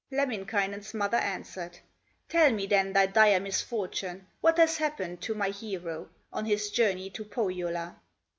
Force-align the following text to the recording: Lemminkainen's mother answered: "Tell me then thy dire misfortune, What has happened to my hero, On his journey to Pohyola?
Lemminkainen's 0.09 0.95
mother 0.95 1.17
answered: 1.19 1.77
"Tell 2.27 2.51
me 2.51 2.65
then 2.65 2.91
thy 2.93 3.05
dire 3.05 3.39
misfortune, 3.39 4.25
What 4.41 4.57
has 4.57 4.77
happened 4.77 5.21
to 5.21 5.35
my 5.35 5.49
hero, 5.49 6.09
On 6.33 6.43
his 6.45 6.71
journey 6.71 7.11
to 7.11 7.23
Pohyola? 7.23 7.97